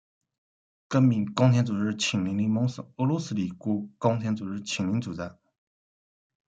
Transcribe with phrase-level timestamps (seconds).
[0.87, 5.31] 革命共产主义青年联盟是俄罗斯的一个共产主义青年组织。